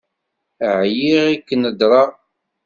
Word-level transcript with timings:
Ԑyiɣ 0.79 1.23
i 1.35 1.37
k-nedṛeɣ. 1.47 2.09